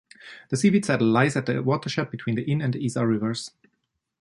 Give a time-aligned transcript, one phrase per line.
[0.49, 3.51] The Seefeld Saddle lies at the watershed between the Inn and Isar rivers.